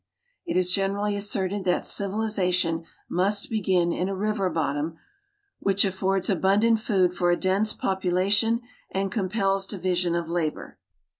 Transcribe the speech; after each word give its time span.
It 0.47 0.57
is 0.57 0.71
generally 0.73 1.15
asserted 1.15 1.63
that 1.65 1.85
civilization 1.85 2.85
must 3.07 3.51
begin 3.51 3.91
in 3.93 4.09
a 4.09 4.15
river 4.15 4.49
bottom 4.49 4.97
which 5.59 5.85
affords 5.85 6.27
abundant 6.27 6.79
food 6.79 7.13
for 7.13 7.29
a 7.29 7.37
dense 7.37 7.71
population 7.71 8.61
and 8.89 9.11
compels 9.11 9.67
division 9.67 10.15
of 10.15 10.27
labor. 10.27 10.79